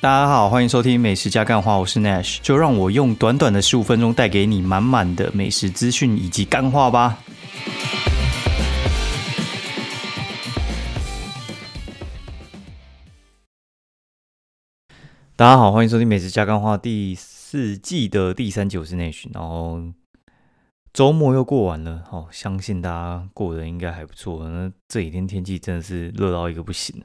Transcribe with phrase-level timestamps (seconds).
[0.00, 7.18] 大家好，欢迎收听美食加干话，我是 Nash，就让我用短短的十五分钟带给你满满的美食资讯以及干话吧。
[15.34, 19.24] 大家好，欢迎收听美食加干话第四季的第三集，我是 Nash。
[19.34, 19.82] 然后
[20.92, 24.48] 周末又过完了，好，相信大家过得应该还不错。
[24.48, 27.02] 那这几天天气真的是热到一个不行，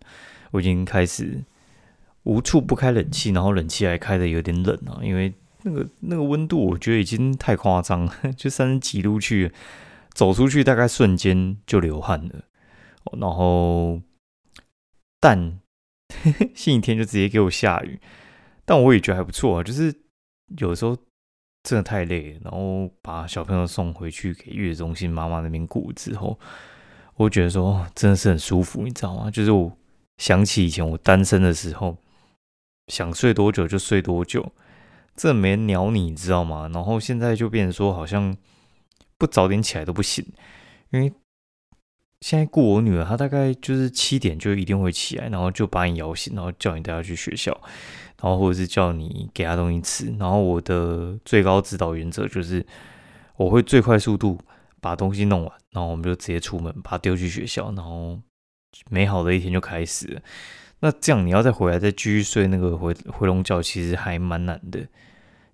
[0.51, 1.43] 我已经开始。
[2.23, 5.33] 无处不开冷气，然后冷气还开的有点冷啊，因为
[5.63, 9.51] 那个那个温度，我觉得已经太夸张了， 就三十几度去，
[10.13, 12.45] 走出去大概瞬间就流汗了。
[13.19, 14.01] 然后，
[15.19, 15.59] 但
[16.55, 17.99] 星期天就直接给我下雨，
[18.63, 19.63] 但我也觉得还不错啊。
[19.63, 19.93] 就是
[20.57, 20.95] 有时候
[21.63, 26.39] 真的太累了，然后把小朋友送回去给月中心妈妈那边顾之后，
[27.15, 29.29] 我觉得说真的是很舒服，你知道吗？
[29.29, 29.77] 就是我
[30.17, 31.97] 想起以前我单身的时候。
[32.87, 34.51] 想睡多久就睡多久，
[35.15, 36.69] 这没人鸟你，知道吗？
[36.73, 38.35] 然后现在就变成说，好像
[39.17, 40.25] 不早点起来都不行，
[40.91, 41.13] 因为
[42.21, 47.51] 现在顾我女儿，她大概就是七点就一定会起来，然后就把你摇醒，然后叫你带她去学校，
[48.21, 50.15] 然后或者是叫你给她东西吃。
[50.19, 52.65] 然后我的最高指导原则就是，
[53.37, 54.39] 我会最快速度
[54.81, 58.19] 把东西弄完，然后我们就直接出门，把她丢去学校，然后
[58.89, 60.21] 美好的一天就开始了。
[60.83, 64.79] 那这样你要再回来再继续睡那个回回笼觉，其实还蛮难的，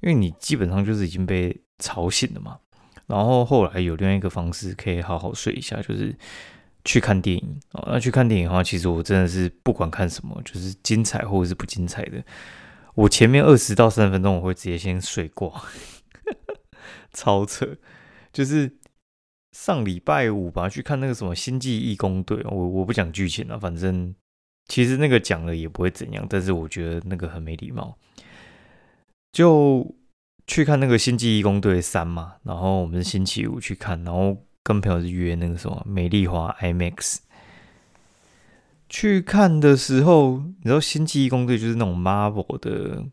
[0.01, 2.57] 因为你基本上就是已经被吵醒了嘛。
[3.05, 6.17] 然后后来有另外一个方式可以好好睡一下，就是
[6.83, 7.89] 去看电影哦。
[7.91, 12.23] 那去看电影的话，其实我真的是不管看什么，就是精彩或者是不精彩的，
[12.95, 15.61] 我前面二十到三十分钟我会直接先睡过，
[17.13, 17.77] 超扯。
[18.33, 18.77] 就是
[19.51, 24.15] 上礼拜五吧，去看那个什么《星际义工队》，我我不讲剧情了，反正。
[24.69, 27.97] 其实那个讲了也不会怎样，但是我觉得那个很没礼貌。
[29.31, 29.95] 就
[30.47, 37.17] 去看那个《星际义工队三》嘛，然后我们星期五去看，然后跟朋友是约那个什么美丽华 IMAX
[38.89, 43.05] 去看的时候，你知道《星际义工队》就是那种 Marvel 的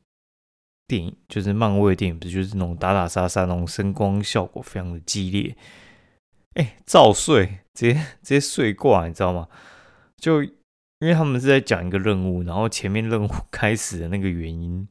[0.86, 5.54] 电影，就是漫威的电影，不是就是那种打打杀杀，那种声光效果非常的激烈。
[6.54, 9.48] 哎，照睡，直接直接睡挂，你知道吗？
[10.16, 10.42] 就。
[10.98, 14.88] 因为他们是在讲一个任务，然后前面任务 开始的那个原因，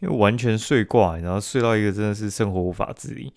[0.00, 3.32] 因为完全睡挂，然后睡到一个真的是生活无法自理，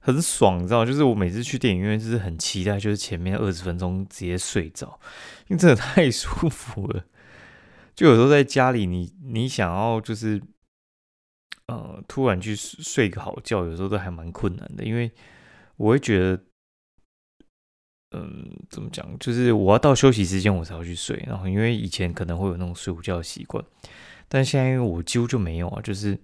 [0.00, 0.86] 很爽，你知道？
[0.86, 4.98] 就是我每次去电影院就是很期待，就是前面二十分钟直接睡着，
[5.48, 7.04] 因为真的太 舒服了。
[7.94, 10.40] 就有时候在家里，你你想要就是
[11.66, 15.12] 呃突然去睡个好觉，有时候都还蛮困难的，因为
[15.76, 16.44] 我会觉得。
[18.12, 19.06] 嗯，怎么讲？
[19.18, 23.64] 就是我要到休息时间我才要去睡，然后因为以前可能会有那种睡午觉的习惯，
[24.28, 26.18] 但现在因为我几乎就没有啊，就是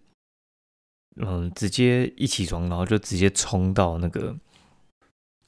[1.16, 4.36] 嗯，直接一起床然后就直接冲到那个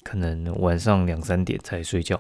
[0.05, 2.17] 可能晚上两三点才睡觉，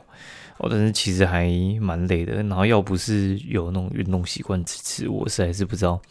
[0.58, 1.48] 哦，但是其实还
[1.80, 2.42] 蛮累的。
[2.42, 6.02] 然后要不是有那种运动习惯支持，我实在是不知道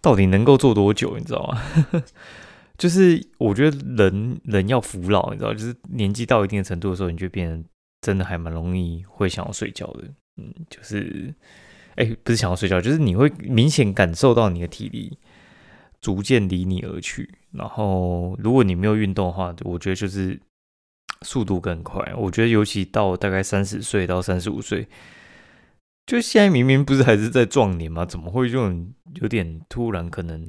[0.00, 1.62] 到底能够做多久，你知道吗？
[2.78, 7.68] 就是我觉得人人要服老，你知道，就是年纪到一定的程度的时候，你就变得
[8.00, 10.04] 真的还蛮容易会想要睡觉的。
[10.36, 11.34] 嗯，就是，
[11.96, 15.18] 哎，不是想要睡觉，就是你会明显感受到你的体力
[16.00, 17.28] 逐渐离你而去。
[17.50, 20.38] 然后，如果你没有运动的话，我觉得就是
[21.22, 22.14] 速度更快。
[22.16, 24.86] 我觉得尤其到大概三十岁到三十五岁，
[26.06, 28.06] 就现在明明不是还是在壮年吗？
[28.06, 28.72] 怎么会就
[29.20, 30.48] 有点突然可能？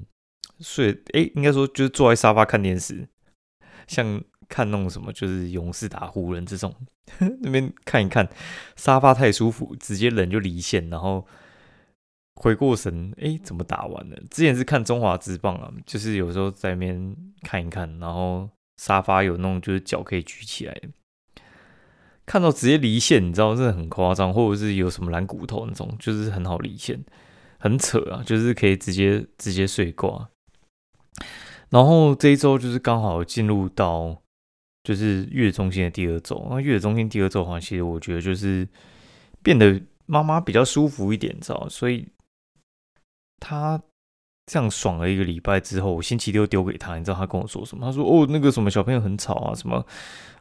[0.60, 3.08] 睡哎，应该说就是坐在沙发看电视，
[3.88, 6.74] 像看那种什么，就是勇士打湖人这种，
[7.42, 8.28] 那边看一看，
[8.76, 11.26] 沙发太舒服，直接人就离线，然后
[12.36, 14.18] 回过神，哎，怎么打完了？
[14.32, 20.76] 之前是看中华之棒啊，就是有时候在那边看一看，然后沙发有那种就是脚可以举起来，
[22.26, 27.04] 看到直接离线，你知道，真的很夸张，或者是有什么蓝骨头那种，就是很好离线，
[27.60, 30.30] 很扯啊，就是可以直接直接睡挂。
[31.70, 34.18] 然后这一周就是刚好进入到
[34.84, 38.68] 就是月中心的第二周，那月中心第二周的话，其实我觉得就是
[39.44, 42.08] 变得妈妈比较舒服一点，知道所以
[43.40, 43.80] 他
[44.48, 47.86] 这样爽了一个礼拜之后，我星期六丢给他，你知道他跟我说什么？
[47.86, 49.86] 他说：“哦，那个什么小朋友很吵啊，什么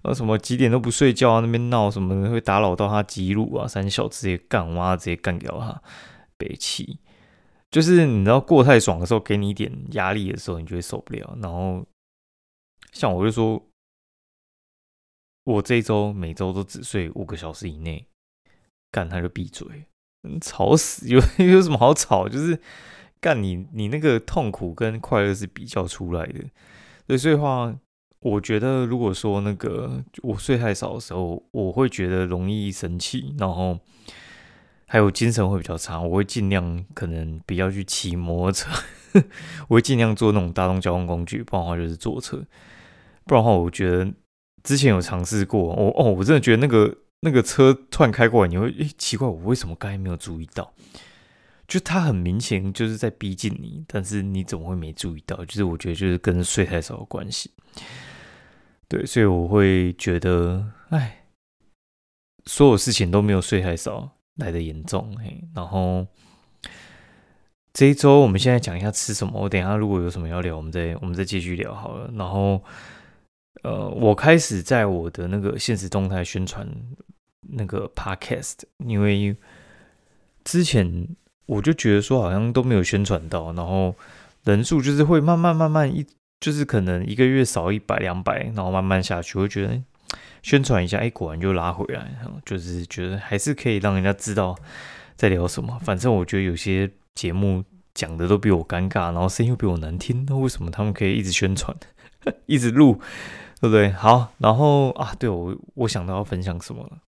[0.00, 5.82] 呃什么几点都不睡觉啊，那边闹什么会打扰到他记录啊，三小直接干，妈直接干掉他，
[6.38, 7.00] 北气。”
[7.70, 11.36] 就是你知道过太爽的时候，给你一点压力的时候，你就会受不了。
[11.42, 11.86] 然后
[12.92, 13.62] 像我就说，
[15.44, 18.06] 我这一周每周都只睡五个小时以内，
[18.90, 19.66] 干他就闭嘴。
[20.40, 22.28] 吵死，有 有什么好吵？
[22.28, 22.60] 就是
[23.20, 26.44] 干你你那个痛苦跟快乐是比较出来的。
[27.06, 27.74] 对，所以话，
[28.20, 33.78] 我觉得如果说那个我睡太少的时候，我会觉得容易生气，然后
[34.88, 36.00] 还有精神会比较差。
[36.00, 38.68] 我会尽量可能比较去骑摩托车，
[39.68, 42.44] 我会尽量坐那种大众交通工具，不然的话就是坐车。
[43.24, 44.12] 不然的话，我觉得
[44.64, 46.98] 之前有尝试过，我哦，我真的觉得那个。
[47.22, 50.72] 那个车突然开过来，你会诶奇怪，我为什么刚才没有注意到？
[51.66, 55.44] 就它很明显就是在逼近你，但是你怎么会没注意到？
[55.44, 57.50] 就是我觉得就是跟睡太少有关系。
[58.86, 61.24] 对，所以我会觉得，哎，
[62.44, 65.14] 所有事情都没有睡太少来的严重。
[65.18, 66.06] 嘿，然后
[67.72, 69.40] 这一周我们现在讲一下吃什么。
[69.40, 72.10] 我等下如果有什么要聊，我们再我们再继续聊好了。
[72.14, 72.62] 然后。
[73.64, 76.64] 呃，我开始在我的那个现实动态宣传
[77.40, 78.54] 那个 podcast，
[78.86, 79.36] 因为
[80.44, 81.08] 之前
[81.44, 83.96] 我就觉得说好像都没有宣传到，然后
[84.44, 86.06] 人数就是会慢慢慢慢一，
[86.38, 89.82] 就是可能一个月少一百两百，然后慢慢下去，我觉得
[90.42, 92.10] 宣传一下，哎，果然就拉回来，
[92.44, 94.56] 就是觉得还是可以让人家知道
[95.16, 95.78] 在聊什么。
[95.80, 97.64] 反正我觉得有些节目
[97.94, 101.76] 讲的都比我尴尬，然后声音又比我难听，那为什么他们可以一直宣传，
[102.46, 103.00] 一直录？
[103.60, 103.90] 对不对？
[103.90, 106.98] 好，然后啊，对我我想到要分享什么了。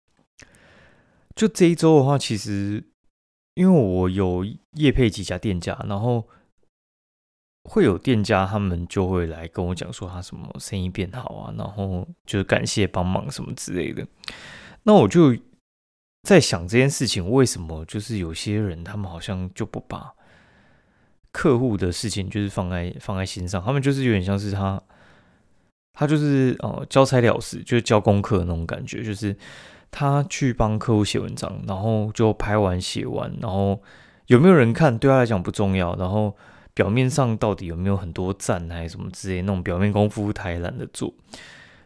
[1.37, 2.83] 就这一周的话，其实
[3.55, 6.27] 因为我有夜配几家店家，然后
[7.65, 14.07] 会有店家他们就会来跟我讲说他什么生意变好啊，然后就是感谢帮忙什么之类的。
[14.85, 15.37] 那我就
[16.23, 20.13] 在想这件事情，为什么就是有些人他们好像就不把
[21.33, 24.81] 客户的事情就是放在放在心上，他们就是有点像是他。
[25.93, 29.37] 他就是呃交差了事，就是交功课那种感觉，就是
[29.91, 33.83] 他去帮客户写文章，然后就拍完写完，然后
[34.27, 36.35] 有没有人看对他来讲不重要，然后
[36.75, 41.13] 表面上到底有没有很多赞还是什么之类那种表面功夫他也懒得做。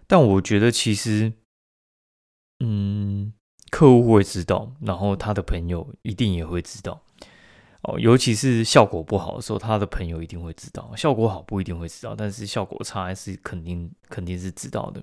[0.07, 1.33] 但我觉得其实，
[2.61, 3.33] 嗯，
[3.71, 7.03] 客户会知道，然后他的朋友一定也会知道。
[7.83, 15.03] 哦，尤其是效果不好的时候，他的朋友一定会知道；效果好不一定会知道，但是效果差还是肯定肯定是知道的。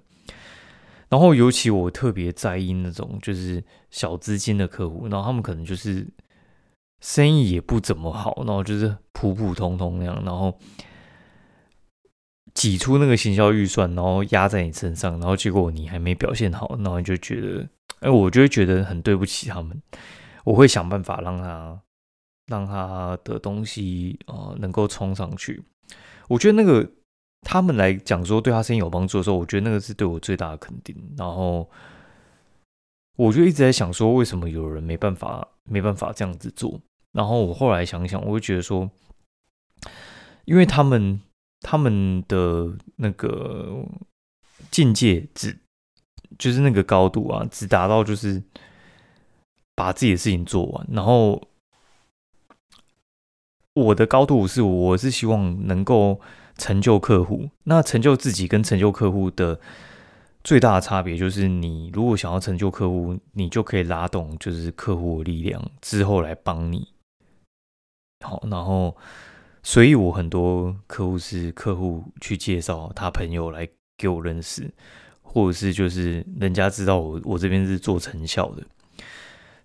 [1.10, 6.07] 然后，尤其我特别在意那种就是小资金的客户，然后他们可能就是
[7.01, 10.57] 生意也不怎么好，然后就是普普通通那样，然后
[12.53, 17.68] 挤出那个行销预算，然后压在你身上，然后结果你还没表现好，然后你就觉得，
[18.00, 19.81] 哎，我就会觉得很对不起他们，
[20.45, 21.81] 我会想办法让他。
[22.48, 25.63] 让他的东西呃能够冲上去，
[26.27, 26.86] 我觉得那个
[27.44, 30.94] 他们来讲说对他生意有帮助的时候，我觉得那个是对我最大的肯定。
[31.18, 31.69] 然后
[33.15, 36.77] 我就一直在想说，为什么有人没办法没办法这样子做？
[37.12, 38.90] 然后我后来想想，我会觉得说，
[40.46, 41.22] 因为他们
[41.62, 43.86] 他们的那个
[44.69, 45.58] 境界只
[46.38, 48.44] 就是那个高度啊，只达到就是
[49.75, 51.42] 把自己的事情做完，然后。
[53.74, 56.19] 我的高度是，我是希望能够
[56.58, 57.50] 成就客户。
[57.63, 59.62] 那成就自己跟成就客户的
[60.44, 66.90] 最大的差别，就是你如果想要成就客户，你就可以拉动就是客户的力量之后来帮你。
[68.22, 68.96] 好，然后，
[69.63, 74.72] 所以我很多客户是客户去介绍他朋友来给我认识，
[75.22, 78.63] 或者是就是人家知道我我这边是做成效的。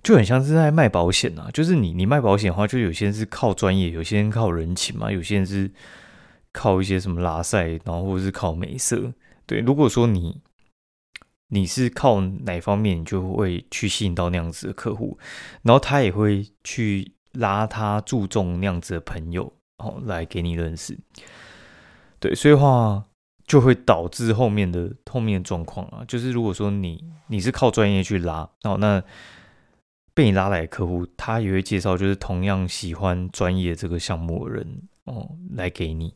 [0.02, 5.68] 就很像是在卖保险啊，就是你你卖保险的话，就有些人是靠专业，有些人靠人情嘛，有些人是
[6.52, 9.12] 靠一些什么拉塞，然后或者是靠美色。
[9.46, 10.40] 对，如果说你
[11.48, 15.18] 你是靠哪方面，你就会去吸引到那样子的客户，
[15.62, 20.98] 然后他也会去拉他注重那样子的朋友，哦，来给你认识。
[22.18, 23.04] 对，所以话
[23.46, 29.02] 就会导致后面的后面的状况啊，就是如果说你你是靠专业去拉，哦，那。
[30.14, 36.14] 被你拉来的客户，他也会介绍，就是同样喜欢专业这个项目的人哦，来给你，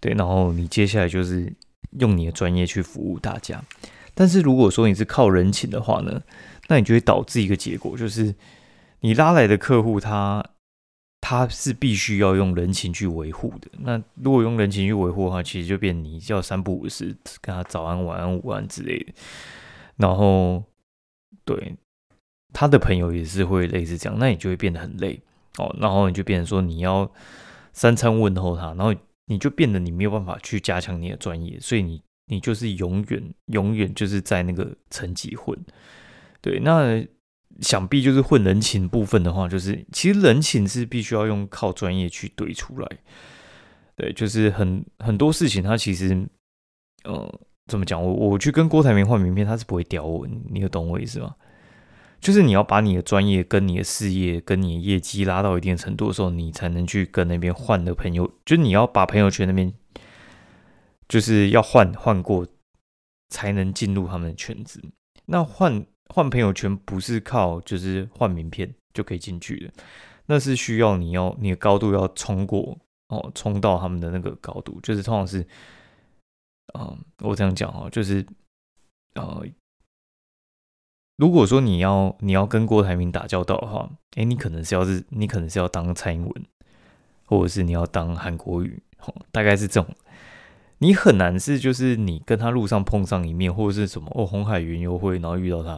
[0.00, 1.52] 对，然后你接下来就是
[1.98, 3.62] 用你的专业去服务大家。
[4.14, 6.22] 但是如果说你是靠人情的话呢，
[6.68, 8.34] 那你就会导致一个结果，就是
[9.00, 10.42] 你拉来的客户，他
[11.26, 13.70] 他是必须要用人情去维护的。
[13.78, 19.12] 那如果用人情去维护的话，其实就变你叫三不五时跟他早安、晚安、午安之类的，
[19.96, 20.62] 然后
[21.46, 21.74] 对。
[22.56, 25.20] 他的朋友也是会类似这样，那你就会变得很累
[25.58, 27.10] 哦，然后你就变成说你要
[27.72, 28.94] 三餐问候他，然后
[29.26, 35.58] 你就变得你没有办法去加强你的专业，所以你你就是永远永远就是在那个层级混。
[36.40, 37.04] 对，那
[37.60, 42.88] 想必就是混人情部分的话，就是其实人情是必须要用靠专业去怼出来。
[43.96, 46.26] 对，就是很很多事情，他其实，
[47.04, 48.02] 呃，怎么讲？
[48.02, 51.34] 我我去跟郭台铭换名片，他是不会屌我，你有懂我意思吗？
[52.20, 59.72] 就是你要把你的专业跟你的事业跟你的业绩拉到一定程度的时候，你才能去跟那边换的朋友，就是你要把朋友圈那边，
[61.06, 62.46] 就是要换换过，
[63.28, 64.82] 才能进入他们的圈子。
[65.26, 69.72] 那换换朋友圈不是靠就是换名片就可以进去的，
[70.26, 72.78] 那是需要你要你的高度要冲过。
[73.08, 75.46] 哦，冲到他们的那个高度，就是通常是，
[76.72, 78.26] 嗯，我这样讲哦，就是，
[79.14, 79.44] 呃，
[81.18, 86.46] 如果说你要你要跟郭台铭打交道的话，哎，你可能是要是，你可能是要当蔡英文，
[87.26, 88.82] 或者是你要当韩国瑜，
[89.30, 89.94] 大概是这种，
[90.78, 95.76] 你很难是就是你跟他路上碰上一面，或者是什么哦，红海云游会，然后遇到他，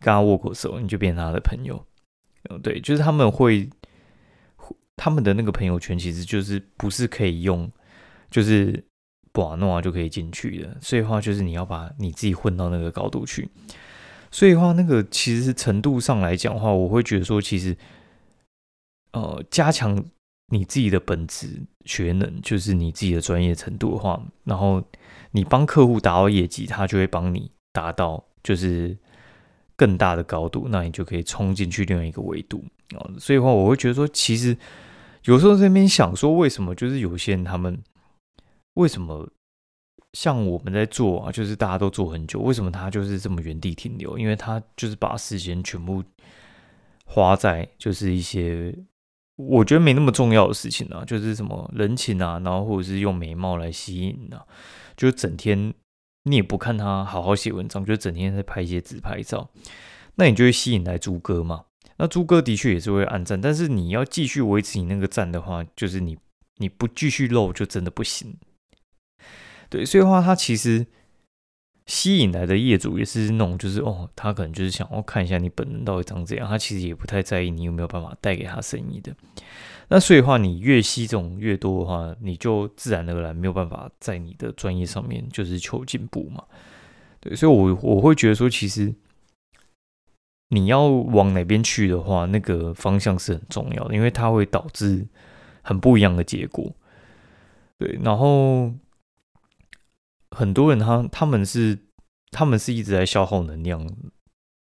[0.00, 1.84] 跟他握过手，你就变成他的朋友，
[2.62, 3.68] 对，就是他们会。
[5.00, 7.70] 他们的那个朋友圈其实就是不是可以用，
[8.32, 8.84] 就是
[9.30, 10.76] 把诺啊就可以进去的。
[10.80, 13.48] 所以话就是你要把你自己混到那个高度去。
[14.32, 17.76] 所以话那个其实是程度上来讲的话，我会觉得说，其实
[19.12, 20.04] 呃，加强
[20.48, 24.82] 你自己的本职学能，就是你自己的专业程度的话，然后
[25.30, 28.96] 你帮客户达到业绩，他就会帮你达到就是
[29.76, 32.64] 更大的高度，那你就可以冲进去另外一个维度
[32.96, 33.10] 啊。
[33.18, 34.56] 所以话我会觉得说，其实。
[35.24, 37.82] 有时候这边想说，为什么就是有些人他们
[38.74, 39.28] 为什么
[40.14, 44.16] 像我们在做啊，就是大家都做很久，为什么他就是这么原地停留？
[44.16, 46.02] 因为他就是把时间全部
[47.04, 48.74] 花在就是一些
[49.38, 54.44] 我觉得没那么重要的事情啊，就是什么人情啊，然后或者是用美貌来吸引啊，
[54.96, 55.72] 就整天
[56.24, 59.48] 你也不看他好好写文章，就整天在拍一些自拍照，
[60.16, 61.66] 那你就会吸引来猪哥嘛。
[61.98, 66.18] 那猪哥的确也是会暗赞，但是你要继续维持你那个赞的话，就是你
[66.56, 68.36] 你不继续露就真的不行。
[69.70, 70.86] 对，所以的话，他其实
[71.88, 79.12] 吸引来的业主也是那种，就是哦，他可能就是想要看一下你本人到底长怎样，他其实也不太在意你有没有办法带给他生意的。
[79.88, 86.44] 那所以的话，你越吸这种越多的话，你就自然而然没有办法在你的专业上面就是求进步嘛。
[87.18, 88.94] 对，所以我我会觉得说，其实。
[90.50, 95.06] 你要往哪边去的话，那个方向是很重要的，因为它会导致
[95.60, 96.72] 很不一样的结果。
[97.76, 98.72] 对，然后
[100.38, 101.76] 很多人他他们是
[102.30, 103.84] 他们是一直在消耗能量。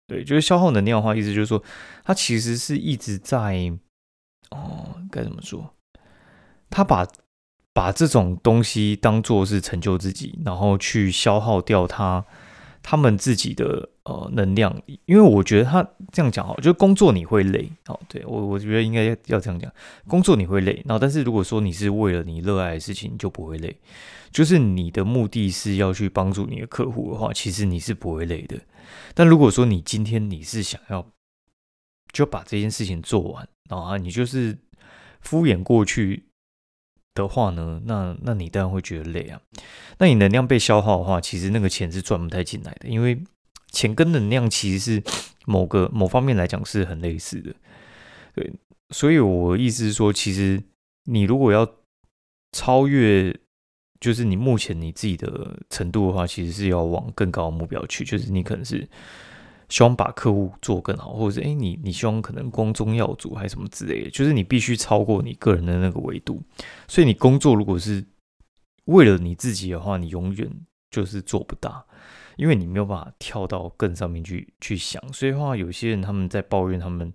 [0.08, 1.62] 对，就是消耗能量的话，意思就是说，
[2.02, 3.56] 他其实是一直在
[4.50, 5.72] 哦，该怎么说？
[6.68, 7.06] 他把
[7.72, 12.24] 把这种东西当做是成就自己，然后去消耗掉他。
[12.82, 14.74] 他们自己的呃能量，
[15.06, 17.98] 因为我觉得他这样讲哦，就是工作你会累哦。
[18.08, 19.70] 对我，我觉得应该要要这样讲，
[20.08, 20.82] 工作你会累。
[20.86, 23.76] 然后，但是如果说你是为了你热爱的事情，你就不会累。
[24.30, 28.58] 就是你的目的是要去帮助你的客户的话，其实你是不会累的。
[29.14, 31.06] 但如果说你今天你是想要
[32.12, 34.58] 就把这件事情做完，然后你就是
[35.20, 36.29] 敷衍过去。
[37.14, 39.40] 的话呢，那那你当然会觉得累啊。
[39.98, 43.22] 那你能量被消耗的话，其实那个钱是赚不太进来的，因为
[43.70, 45.02] 钱跟能量其实是
[45.46, 47.54] 某个某方面来讲是很类似的。
[48.34, 48.52] 对，
[48.90, 50.62] 所以我意思是说，其实
[51.04, 51.66] 你如果要
[52.52, 53.36] 超越，
[54.00, 58.88] 就是你目前你自己的程度的话，其实是要往更高的目标去，就是你可能是。
[59.70, 66.42] 希望把客户做更好，或者是哎，你你希望可能光宗耀祖还是什么之类的，就是你必须超过你个人的那个维度。
[66.88, 68.04] 所以你工作如果是
[68.86, 70.50] 为了你自己的话，你永远
[70.90, 71.84] 就是做不大，
[72.36, 75.00] 因为你没有办法跳到更上面去去想。
[75.12, 77.12] 所以话，有些人他们在抱怨他们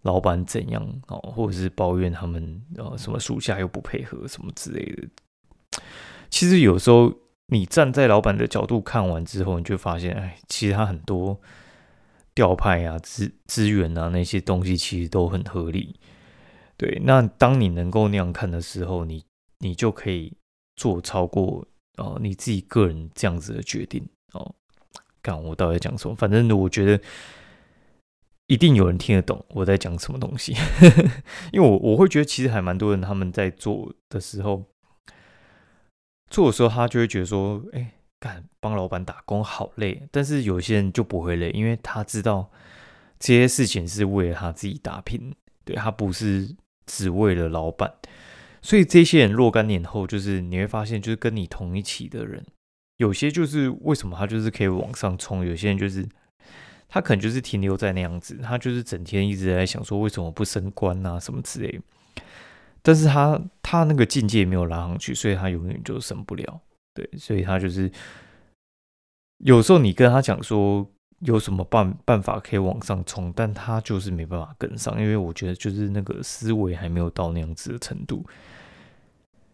[0.00, 5.82] 老板怎样哦，或者是抱怨他们呃什么属下又不配合什么之类的。
[6.30, 7.12] 其实有时候
[7.48, 11.38] 你站在老板的角度看完之后，你就发现，哎，其实他很多。
[12.34, 15.98] 调派啊，资资源啊，那些东西其实都很合理。
[16.76, 19.24] 对，那当你能够那样看的时候，你
[19.58, 20.32] 你就可以
[20.76, 21.66] 做超过
[21.98, 24.54] 哦你自己个人这样子的决定哦。
[25.22, 26.14] 看我到底讲什么？
[26.16, 27.00] 反正我觉得
[28.46, 30.54] 一定有人听得懂我在讲什么东西，
[31.52, 34.64] 因为我我会觉得其实还蛮多人他们在做的时候，
[36.28, 37.92] 做的时候他就会觉得说，哎。
[38.22, 42.48] 干帮老板打工好累，但是有些人就不会累，因为他知道
[43.18, 46.54] 这些事情是为了他自己打拼，对他不是
[46.86, 47.92] 只为了老板。
[48.60, 52.46] 所以这些人若干年后，就是你会发现，就是跟你同一起的人，
[52.98, 56.08] 有些就是为什么他就是可以往上冲，有些人就是
[56.88, 61.80] 他可能就是停留在那样子，他就是整天一直在想说为什么不升官啊什么之类。
[62.82, 66.60] 但是他他那个境界没有拉上去，所以他永远就升不了。
[66.94, 67.90] 对，所以他就是
[69.38, 70.86] 有时候你跟他讲说
[71.20, 78.26] 有什么办办法可以往上冲，但他就是没办法跟上，因为我觉得就是那个思维还没有到那样子的程度，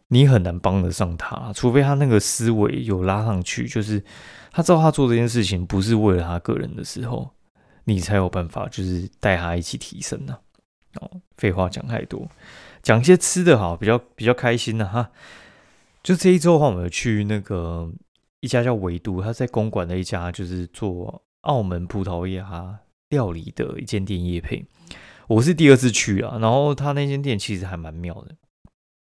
[0.09, 4.03] 你很难帮得上他，除非他那个思维有拉上去，就是
[4.51, 7.31] 他知道他做这件事情不是为了他个人的时候，
[7.85, 10.39] 你才有办法就是带他一起提升呢。
[11.01, 12.27] 哦，废话讲太多。
[12.83, 15.11] 讲一些吃的哈，比较比较开心的哈。
[16.09, 17.93] 就这一周的话，我们去那个
[18.41, 24.65] 一家叫维都，他在公馆的一家就是做澳门葡萄牙料理的一间店业配。
[25.27, 28.35] 我是第二次去啊，然后他那间店其实还蛮妙的，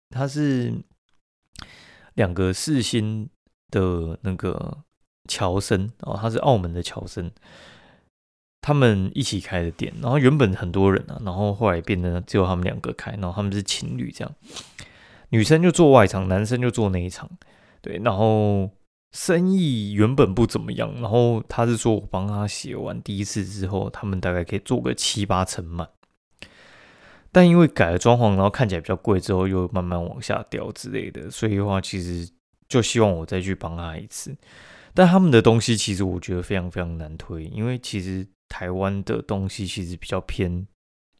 [0.08, 0.72] 他是
[2.14, 3.28] 两个四星
[3.68, 4.78] 的那个
[5.28, 7.30] 乔生哦，他是澳门的乔生。
[8.62, 14.34] 他们一起开的店，然后原本很多人啊，然后后来变得只有他们两个开，然后他们是情侣这样，
[15.30, 17.30] 女生就做外场，男生就做内场，
[17.80, 18.70] 对，然后
[19.12, 25.88] 生意原本不怎么样，然后他是说我帮他写完第一次之后，他们大概可以做个七八成满，
[27.32, 32.28] 但因为改了装潢，然后看起来比较贵，之后又慢慢往下掉之类的，所以的话其实
[32.68, 34.36] 就希望我再去帮他一次，
[34.94, 38.26] 但他们的东西其实我觉得非常非常难推，因为其实。
[38.48, 40.68] 台湾的东西其实比较偏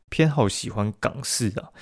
[0.09, 1.73] 偏好喜欢港式的，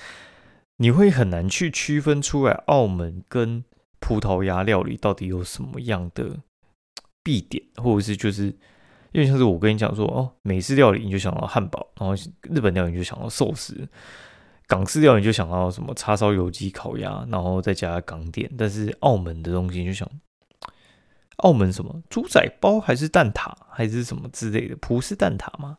[0.77, 3.63] 你会很难去区分出来澳门跟
[3.99, 6.39] 葡萄牙料理到底有什么样的
[7.23, 8.45] 必点，或者是就是
[9.11, 13.87] 因为像是我跟你讲说哦，美式料理你就想到汉堡，然后日本料理就想到寿司，
[14.67, 20.09] 港式料理就想到什么叉烧、油鸡、烤鸭，然后再加港点，但是澳门的东西就想。
[21.39, 25.77] 澳门什么猪仔包还是蛋挞还是什么之类的葡式蛋挞吗？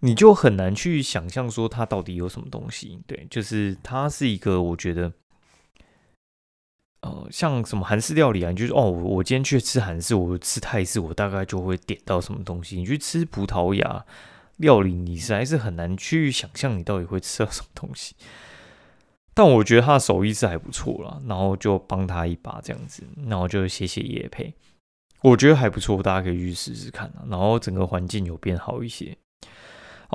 [0.00, 3.00] 你就很难去想象说它到底有什么东西。
[3.06, 5.12] 对，就是它是一个我觉得，
[7.00, 12.76] 呃，像什么韩式料理啊，就是哦，我今天去吃韩式，我吃泰式，我大概就会点到什么东西。
[12.76, 14.04] 你去吃葡萄牙
[14.56, 18.14] 料理，你实在是很难去想象你到底会吃到什么东西。
[19.34, 24.54] 但我觉得他的手艺是还不错了，然后就帮他一把这样子，然后就写写叶配，
[25.20, 27.24] 我觉得还不错，大家可以去试试看啊。
[27.28, 29.14] 然后整个环境有变好一些，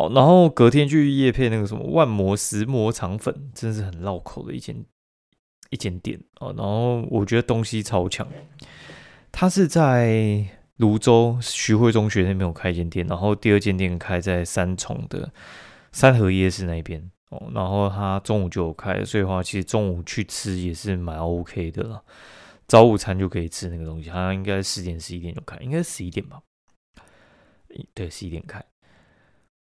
[0.01, 4.83] 好，然后隔天去夜配那个什么万魔石磨肠粉，真是很绕口的一间
[5.69, 6.51] 一间店哦。
[6.57, 8.27] 然后我觉得东西超强，
[9.31, 10.43] 他是在
[10.77, 15.31] 泸州徐汇中学那边有开一间店，然后第二间店开在三重的
[15.91, 17.11] 三河夜市那边。
[17.29, 22.03] 哦，然后他中午就有开，所以的话其实中午去吃也是蛮 OK 的了。
[22.67, 26.41] 早午餐就可以吃那个东西，好像应该十点十一点就开，应该十一点吧？
[27.93, 28.65] 对，十一点开。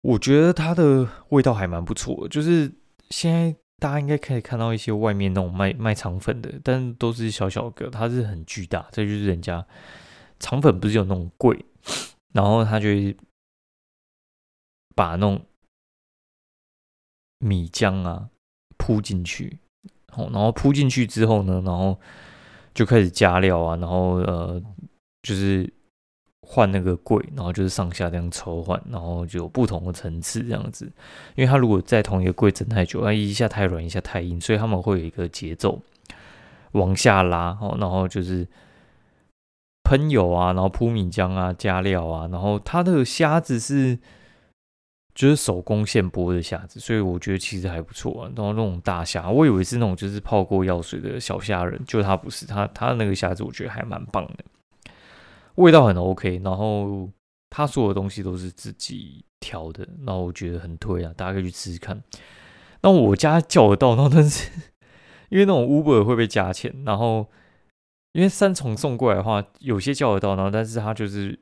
[0.01, 2.71] 我觉得它的味道还蛮不错，就是
[3.09, 8.87] 现在大家应该可以看到一些外面那种卖卖肠粉的，但都是小小个，它是很巨大。
[8.91, 9.65] 这就是人家
[10.39, 11.65] 肠粉不是有那种柜，
[12.33, 12.87] 然后他就
[14.95, 15.41] 把那种。
[17.43, 18.29] 米浆啊，
[18.77, 19.57] 铺进去，
[20.09, 21.99] 好，然后铺进去之后呢，然后
[22.71, 24.61] 就开始加料啊，然后呃，
[25.23, 25.67] 就是
[26.41, 30.85] 换那个柜，然后就是上下这样抽换，然后就有不同的层次这样子。
[31.35, 35.81] 因为它如果在同一个柜整太久，它一下太软，一下太硬，所以他们会有一个节奏
[36.73, 38.47] 往下拉，哦，然后就是
[39.83, 43.99] 喷油啊，然后铺米浆啊，加料啊，然后它的虾子是。
[45.13, 48.31] 就是手工现剥的虾子，所以我觉得其实还不错啊。
[48.33, 54.45] 然后那种大虾，我以为是那种就是泡过药水的小虾仁，就它不是，它它那个虾子我觉得还蛮棒的，
[55.55, 56.41] 味道很 OK。
[56.43, 57.09] 然后
[57.49, 62.03] 他所有东西都是自己调的，然后我觉得很推啊，大家可以去吃吃看。
[62.81, 64.49] 那我家叫得到，然后但是
[65.29, 67.29] 因为那种 Uber 会被加钱，然后
[68.13, 71.39] 因为三重送过来的话，有些叫得到，然后但是他就是。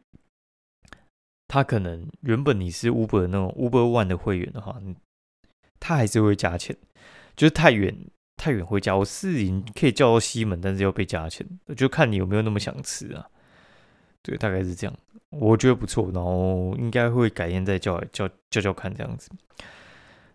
[1.52, 4.80] 他可能原本你是 Uber 那种 Uber One 的会员的话，
[5.80, 6.78] 他还是会加钱，
[7.36, 8.06] 就是太远
[8.38, 8.96] 太远会加。
[8.96, 13.28] 我是营可以叫到西门，但是要被加钱，就看你有没有那么想吃啊。
[14.22, 14.96] 对，大概是这样，
[15.30, 19.30] 我觉得不错，然后应该会改天再叫叫叫叫看这样子。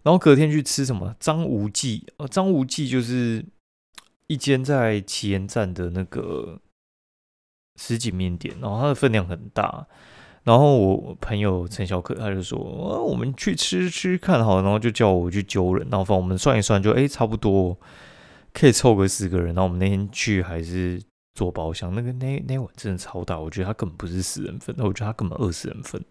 [0.03, 1.15] 然后隔天去吃什么？
[1.19, 3.45] 张无忌，呃，张无忌就是
[4.27, 6.61] 一间在旗岩站的那个
[7.77, 9.87] 石井面店，然后它的分量很大。
[10.45, 17.79] 然后我朋友陈小可他就说，我们去吃吃看好，然后就叫我去揪人，然后反正我们算一算，就哎差不多
[18.53, 19.55] 可以凑个四个人。
[19.55, 21.03] 然后我们那天去还是
[21.35, 26.03] 做包厢，那个那那碗真的超大，我觉得他根本不是十人份，我觉得他根本二十人份。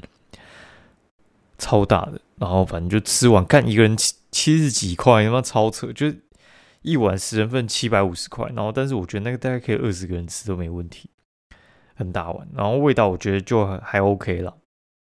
[1.57, 6.11] 超大的，然后反正就吃完，干一个人七七十几块，他妈超扯，就
[6.81, 11.09] 一碗十人份七百五十块，然后但是我觉得那个大概可以二十个人吃都没问题，
[11.95, 14.53] 很大碗，然后味道我觉得就还 OK 了，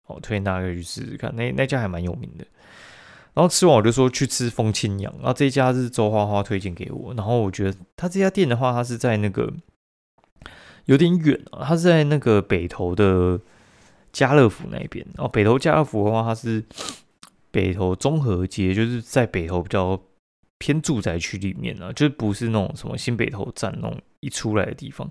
[0.08, 2.44] 我，推荐大家可以去试试看，那那家还蛮有名的。
[3.32, 9.50] 然后吃完我就说去吃风清扬，然后这家是周花花推荐给我，然后我觉得他这家店的话，他是在那个
[10.90, 13.40] 有点远啊，它是在那个北投的。
[14.12, 16.64] 家乐福那边，然后北投家乐福的话，它是
[17.52, 20.02] 北投综合街，就是在北投比较
[20.58, 25.08] 偏住宅区里面啊，就不是那种什么新北投站那种一出来的地方。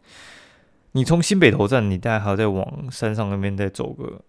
[0.92, 4.22] 你从新北投站，你大概还要再往山上那边再走个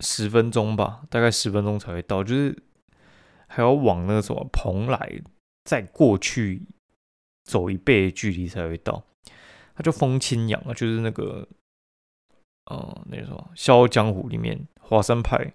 [0.00, 2.56] 十分钟吧，大概十分钟才会到，就是
[3.46, 5.20] 还要往那个什么蓬莱
[5.64, 6.62] 再过去
[7.44, 9.04] 走一倍距离才会到。
[9.74, 11.46] 他叫风清扬啊，就是那个。
[12.70, 15.52] 哦，那个什么《笑傲江湖》里面华山派，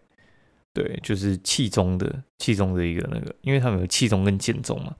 [0.75, 4.95] 对，就是气宗的气宗的一个那个，因为他们有气宗跟剑宗嘛。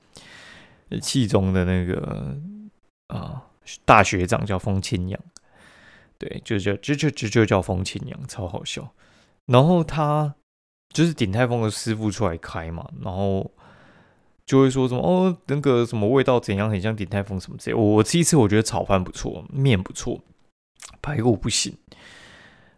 [1.04, 2.36] 气宗的那个
[3.10, 3.46] 啊
[3.86, 5.22] 大学长叫风清扬，
[6.18, 8.92] 对，就叫就就就就叫风清扬，超好笑。
[9.46, 10.34] 然后他
[10.92, 13.52] 就是鼎泰丰的师傅出来开嘛，然后
[14.50, 17.76] 就会说什么哦，那个什么味道怎样，很像鼎泰丰什么之类。
[17.76, 20.20] 我我吃一次，我觉得炒饭不错，面不错。
[21.04, 21.78] 排骨不行，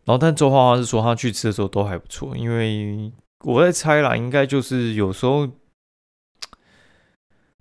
[0.03, 3.09] 然后但周花花是说他去吃的时候都还不错，因为
[3.45, 5.47] 我在猜啦，应该就是有时候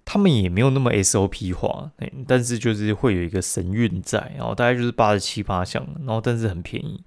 [0.04, 1.92] 他们也没有那么 SOP 化，
[2.26, 7.04] 但是就是会有一个神韵在，然后大概就是八十七八项，然后但是很便宜，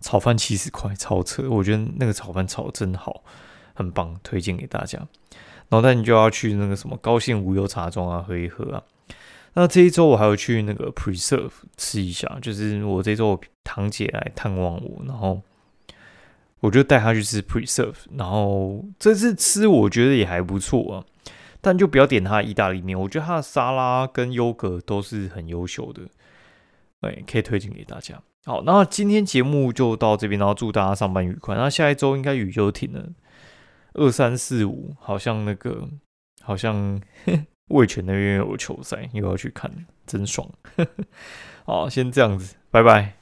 [0.00, 3.24] 炒饭七十块，超车，我觉得那个炒饭炒的真好，
[3.78, 4.98] 很棒，推荐给大家。
[5.68, 8.82] 然后但你就要去那个什么高兴无忧茶庄啊，喝一喝啊。
[9.54, 15.40] 那这一周我还有去那个 Preserve 吃一下，就是我这周堂姐来探望我，然后
[16.60, 21.04] 我就带她去吃 Preserve，然后这次吃我觉得也还不错啊，
[21.60, 26.02] 但就不要点它的意大利面，我觉得它的沙拉跟优格都是很优秀的，
[27.00, 28.20] 哎，可以推荐给大家。
[28.44, 31.54] 好，那今天节目就到这边，然后祝大家上班愉快。
[31.56, 33.04] 那下一周应该雨就停了，
[33.94, 35.88] 二三四五好像那个
[36.42, 37.00] 好像。
[37.68, 39.70] 魏权那边有球赛，又要去看，
[40.06, 40.50] 真爽。
[41.66, 43.17] 好，先这样子，拜拜。